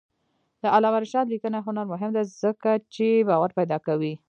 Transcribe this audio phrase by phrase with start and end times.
[0.61, 4.13] د علامه رشاد لیکنی هنر مهم دی ځکه چې باور پیدا کوي.